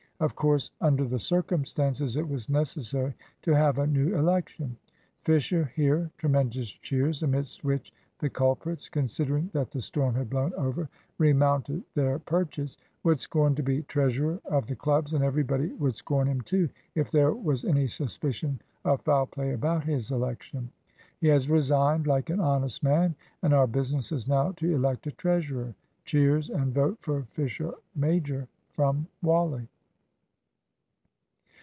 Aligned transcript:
"Of 0.21 0.35
course 0.35 0.69
under 0.79 1.03
the 1.05 1.17
circumstances 1.17 2.15
it 2.15 2.29
was 2.29 2.47
necessary 2.47 3.15
to 3.41 3.53
have 3.53 3.79
a 3.79 3.87
new 3.87 4.13
election. 4.15 4.77
Fisher 5.23 5.71
here," 5.75 6.11
(tremendous 6.19 6.69
cheers, 6.69 7.23
amidst 7.23 7.63
which 7.63 7.91
the 8.19 8.29
culprits, 8.29 8.87
considering 8.87 9.49
that 9.53 9.71
the 9.71 9.81
storm 9.81 10.13
had 10.13 10.29
blown 10.29 10.53
over, 10.53 10.87
remounted 11.17 11.81
their 11.95 12.19
perches) 12.19 12.77
"would 13.03 13.19
scorn 13.19 13.55
to 13.55 13.63
be 13.63 13.81
treasurer 13.81 14.39
of 14.45 14.67
the 14.67 14.75
clubs, 14.75 15.15
and 15.15 15.23
everybody 15.23 15.69
would 15.69 15.95
scorn 15.95 16.27
him 16.27 16.41
too, 16.41 16.69
if 16.93 17.09
there 17.09 17.31
was 17.33 17.65
any 17.65 17.87
suspicion 17.87 18.61
of 18.85 19.01
foul 19.01 19.25
play 19.25 19.53
about 19.53 19.83
his 19.85 20.11
election. 20.11 20.69
He 21.19 21.29
has 21.29 21.49
resigned, 21.49 22.05
like 22.05 22.29
an 22.29 22.39
honest 22.41 22.83
man; 22.83 23.15
and 23.41 23.55
our 23.55 23.65
business 23.65 24.11
is 24.11 24.27
now 24.27 24.51
to 24.57 24.71
elect 24.71 25.07
a 25.07 25.11
treasurer." 25.13 25.73
(Cheers 26.05 26.51
and 26.51 26.75
"Vote 26.75 26.99
for 27.01 27.23
Fisher 27.31 27.73
major" 27.95 28.47
from 28.75 29.07
Wally.) 29.23 29.67